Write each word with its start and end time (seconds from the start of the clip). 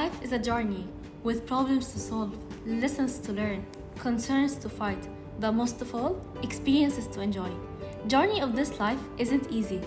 Life 0.00 0.22
is 0.22 0.32
a 0.32 0.38
journey 0.38 0.86
with 1.24 1.46
problems 1.46 1.92
to 1.92 1.98
solve, 1.98 2.32
lessons 2.64 3.18
to 3.18 3.32
learn, 3.34 3.66
concerns 3.98 4.54
to 4.56 4.70
fight, 4.70 5.06
but 5.38 5.52
most 5.52 5.82
of 5.82 5.94
all, 5.94 6.18
experiences 6.42 7.06
to 7.08 7.20
enjoy. 7.20 7.50
Journey 8.06 8.40
of 8.40 8.56
this 8.56 8.80
life 8.80 9.02
isn't 9.18 9.50
easy. 9.50 9.78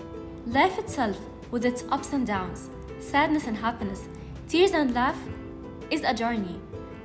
Life 0.46 0.78
itself, 0.78 1.18
with 1.50 1.64
its 1.64 1.82
ups 1.90 2.12
and 2.12 2.24
downs, 2.24 2.70
sadness 3.00 3.48
and 3.48 3.56
happiness, 3.56 4.06
tears 4.46 4.70
and 4.70 4.94
laugh, 4.94 5.18
is 5.90 6.04
a 6.04 6.14
journey. 6.14 6.60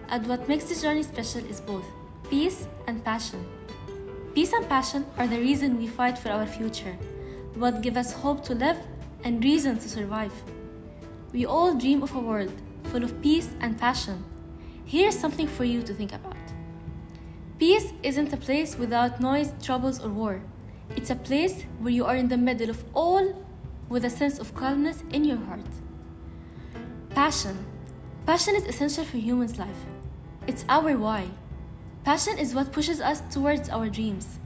And 0.10 0.28
what 0.28 0.47
makes 0.47 0.65
this 0.65 0.83
journey 0.83 1.01
special 1.01 1.43
is 1.46 1.61
both 1.61 1.86
peace 2.29 2.68
and 2.86 3.04
passion. 3.04 3.43
Peace 4.36 4.54
and 4.54 4.69
passion 4.69 5.04
are 5.18 5.25
the 5.25 5.39
reason 5.39 5.79
we 5.79 5.87
fight 5.87 6.15
for 6.15 6.29
our 6.29 6.46
future, 6.46 6.96
what 7.55 7.82
give 7.82 7.97
us 7.97 8.14
hope 8.14 8.43
to 8.43 8.54
live 8.54 8.78
and 9.23 9.43
reason 9.43 9.79
to 9.79 9.89
survive. 9.89 10.33
We 11.33 11.47
all 11.47 11.73
dream 11.73 12.04
of 12.04 12.14
a 12.14 12.19
world 12.19 12.54
full 12.89 13.04
of 13.04 13.21
peace 13.21 13.50
and 13.61 13.78
passion. 13.78 14.24
Here's 14.86 15.18
something 15.18 15.48
for 15.48 15.64
you 15.64 15.84
to 15.84 15.93
think 15.93 16.11
about. 16.11 16.36
Peace 17.60 17.93
isn't 18.02 18.34
a 18.34 18.38
place 18.38 18.78
without 18.78 19.21
noise, 19.21 19.54
troubles, 19.62 20.04
or 20.04 20.10
war. 20.10 20.42
It's 20.96 21.12
a 21.12 21.15
place 21.15 21.64
where 21.79 21.93
you 21.93 22.06
are 22.06 22.15
in 22.15 22.29
the 22.29 22.38
middle 22.38 22.70
of 22.70 22.84
all 22.96 23.46
with 23.89 24.06
a 24.06 24.10
sense 24.10 24.39
of 24.39 24.56
calmness 24.56 25.04
in 25.12 25.24
your 25.24 25.38
heart. 25.38 25.70
Passion. 27.12 27.57
Passion 28.25 28.56
is 28.56 28.65
essential 28.65 29.06
for 29.06 29.18
humans' 29.18 29.60
life. 29.60 29.86
It's 30.48 30.65
our 30.68 30.98
why. 30.98 31.28
Passion 32.03 32.40
is 32.40 32.56
what 32.56 32.72
pushes 32.72 33.02
us 33.02 33.22
towards 33.30 33.70
our 33.70 33.90
dreams. 33.90 34.40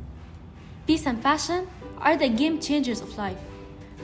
Peace 0.86 1.06
and 1.06 1.22
passion 1.24 1.68
are 2.00 2.18
the 2.18 2.28
game 2.28 2.60
changers 2.60 3.00
of 3.00 3.18
life. 3.18 3.40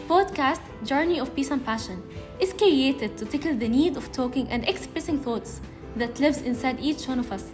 Podcast 0.08 0.62
Journey 0.84 1.20
of 1.20 1.35
Peace 1.35 1.52
and 1.52 1.66
Passion 1.66 2.02
is 2.39 2.53
created 2.53 3.17
to 3.17 3.25
tackle 3.25 3.55
the 3.55 3.67
need 3.67 3.97
of 3.97 4.11
talking 4.11 4.47
and 4.50 4.67
expressing 4.67 5.19
thoughts 5.19 5.61
that 5.95 6.19
lives 6.19 6.41
inside 6.41 6.80
each 6.80 7.08
one 7.08 7.19
of 7.19 7.31
us. 7.31 7.52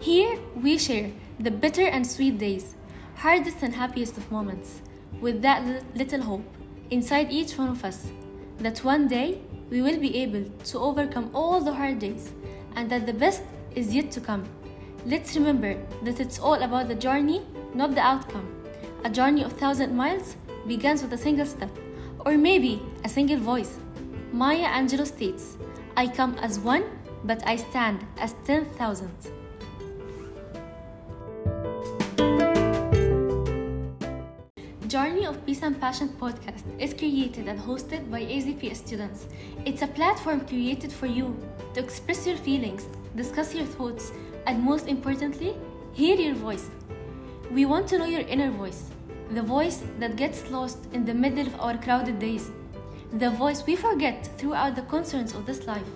Here 0.00 0.38
we 0.54 0.78
share 0.78 1.10
the 1.40 1.50
bitter 1.50 1.86
and 1.86 2.06
sweet 2.06 2.38
days, 2.38 2.74
hardest 3.16 3.62
and 3.62 3.74
happiest 3.74 4.16
of 4.16 4.30
moments, 4.30 4.82
with 5.20 5.40
that 5.42 5.62
little 5.96 6.22
hope 6.22 6.44
inside 6.90 7.32
each 7.32 7.56
one 7.56 7.68
of 7.68 7.84
us 7.84 8.08
that 8.58 8.84
one 8.84 9.08
day 9.08 9.40
we 9.70 9.82
will 9.82 9.98
be 9.98 10.16
able 10.18 10.44
to 10.64 10.78
overcome 10.78 11.30
all 11.34 11.60
the 11.60 11.72
hard 11.72 11.98
days 11.98 12.32
and 12.76 12.90
that 12.90 13.06
the 13.06 13.12
best 13.12 13.42
is 13.74 13.94
yet 13.94 14.10
to 14.12 14.20
come. 14.20 14.44
Let's 15.06 15.34
remember 15.34 15.76
that 16.02 16.20
it's 16.20 16.38
all 16.38 16.62
about 16.62 16.88
the 16.88 16.94
journey, 16.94 17.42
not 17.74 17.94
the 17.94 18.00
outcome. 18.00 18.48
A 19.04 19.10
journey 19.10 19.42
of 19.42 19.52
thousand 19.54 19.94
miles 19.94 20.36
begins 20.66 21.02
with 21.02 21.12
a 21.12 21.18
single 21.18 21.46
step, 21.46 21.70
or 22.24 22.36
maybe 22.36 22.82
a 23.04 23.08
single 23.08 23.38
voice. 23.38 23.78
Maya 24.32 24.66
Angelou 24.66 25.06
states, 25.06 25.56
I 25.96 26.08
come 26.08 26.34
as 26.38 26.58
one, 26.58 26.84
but 27.24 27.46
I 27.46 27.56
stand 27.56 28.04
as 28.18 28.34
10,000. 28.44 29.10
Journey 34.88 35.26
of 35.26 35.44
Peace 35.44 35.62
and 35.62 35.80
Passion 35.80 36.08
podcast 36.20 36.62
is 36.78 36.94
created 36.94 37.48
and 37.48 37.58
hosted 37.58 38.10
by 38.10 38.22
AZP 38.22 38.76
students. 38.76 39.26
It's 39.64 39.82
a 39.82 39.88
platform 39.88 40.46
created 40.46 40.92
for 40.92 41.06
you 41.06 41.36
to 41.74 41.80
express 41.80 42.26
your 42.26 42.36
feelings, 42.36 42.86
discuss 43.16 43.54
your 43.54 43.66
thoughts, 43.66 44.12
and 44.46 44.62
most 44.62 44.86
importantly, 44.86 45.56
hear 45.92 46.16
your 46.16 46.34
voice. 46.34 46.70
We 47.50 47.64
want 47.66 47.88
to 47.88 47.98
know 47.98 48.04
your 48.04 48.20
inner 48.22 48.50
voice, 48.50 48.90
the 49.32 49.42
voice 49.42 49.82
that 49.98 50.16
gets 50.16 50.50
lost 50.50 50.78
in 50.92 51.04
the 51.04 51.14
middle 51.14 51.46
of 51.46 51.60
our 51.60 51.78
crowded 51.78 52.18
days, 52.18 52.50
the 53.12 53.30
voice 53.30 53.64
we 53.66 53.76
forget 53.76 54.28
throughout 54.38 54.76
the 54.76 54.82
concerns 54.82 55.34
of 55.34 55.46
this 55.46 55.66
life. 55.66 55.88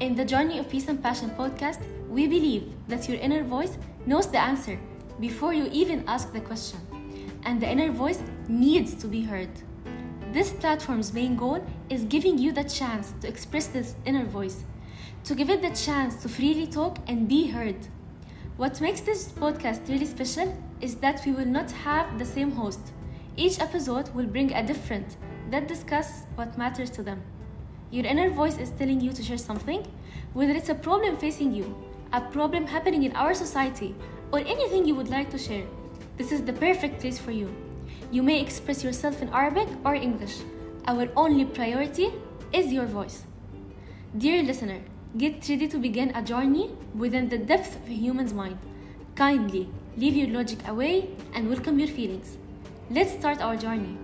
In 0.00 0.14
the 0.14 0.24
Journey 0.24 0.58
of 0.58 0.68
Peace 0.68 0.88
and 0.88 1.02
Passion 1.02 1.30
podcast, 1.30 1.80
we 2.08 2.26
believe 2.26 2.72
that 2.88 3.08
your 3.08 3.18
inner 3.18 3.44
voice 3.44 3.78
knows 4.06 4.26
the 4.26 4.38
answer 4.38 4.78
before 5.20 5.54
you 5.54 5.68
even 5.72 6.04
ask 6.08 6.32
the 6.32 6.40
question 6.40 6.80
and 7.44 7.60
the 7.60 7.70
inner 7.70 7.90
voice 7.92 8.22
needs 8.48 8.94
to 8.94 9.06
be 9.06 9.22
heard. 9.22 9.50
This 10.32 10.52
platform's 10.52 11.12
main 11.12 11.36
goal 11.36 11.64
is 11.88 12.04
giving 12.04 12.38
you 12.38 12.52
the 12.52 12.64
chance 12.64 13.12
to 13.20 13.28
express 13.28 13.68
this 13.68 13.94
inner 14.04 14.24
voice, 14.24 14.64
to 15.24 15.34
give 15.34 15.50
it 15.50 15.62
the 15.62 15.70
chance 15.70 16.16
to 16.22 16.28
freely 16.28 16.66
talk 16.66 16.98
and 17.06 17.28
be 17.28 17.46
heard. 17.46 17.76
What 18.56 18.80
makes 18.80 19.00
this 19.00 19.32
podcast 19.32 19.88
really 19.88 20.06
special 20.06 20.56
is 20.80 20.94
that 20.96 21.26
we 21.26 21.32
will 21.32 21.44
not 21.44 21.72
have 21.72 22.20
the 22.20 22.24
same 22.24 22.52
host. 22.52 22.78
Each 23.36 23.58
episode 23.58 24.10
will 24.14 24.26
bring 24.26 24.52
a 24.52 24.64
different 24.64 25.16
that 25.50 25.66
discuss 25.66 26.22
what 26.36 26.56
matters 26.56 26.88
to 26.90 27.02
them. 27.02 27.20
Your 27.90 28.06
inner 28.06 28.30
voice 28.30 28.56
is 28.58 28.70
telling 28.70 29.00
you 29.00 29.12
to 29.12 29.24
share 29.24 29.38
something, 29.38 29.84
whether 30.34 30.52
it's 30.52 30.68
a 30.68 30.74
problem 30.76 31.16
facing 31.16 31.52
you, 31.52 31.74
a 32.12 32.20
problem 32.20 32.64
happening 32.64 33.02
in 33.02 33.16
our 33.16 33.34
society, 33.34 33.92
or 34.30 34.38
anything 34.38 34.86
you 34.86 34.94
would 34.94 35.08
like 35.08 35.30
to 35.30 35.38
share. 35.38 35.66
This 36.16 36.30
is 36.30 36.44
the 36.44 36.52
perfect 36.52 37.00
place 37.00 37.18
for 37.18 37.32
you. 37.32 37.52
You 38.12 38.22
may 38.22 38.40
express 38.40 38.84
yourself 38.84 39.20
in 39.20 39.30
Arabic 39.30 39.66
or 39.84 39.96
English. 39.96 40.36
Our 40.86 41.08
only 41.16 41.44
priority 41.44 42.12
is 42.52 42.72
your 42.72 42.86
voice. 42.86 43.24
Dear 44.16 44.44
listener, 44.44 44.80
get 45.16 45.48
ready 45.48 45.68
to 45.68 45.78
begin 45.78 46.10
a 46.16 46.22
journey 46.22 46.72
within 46.92 47.28
the 47.28 47.38
depth 47.38 47.76
of 47.76 47.88
a 47.88 47.92
human's 47.92 48.34
mind. 48.34 48.58
Kindly 49.14 49.68
leave 49.96 50.16
your 50.16 50.28
logic 50.28 50.66
away 50.66 51.08
and 51.34 51.48
welcome 51.48 51.78
your 51.78 51.88
feelings. 51.88 52.36
Let's 52.90 53.12
start 53.12 53.40
our 53.40 53.56
journey. 53.56 53.96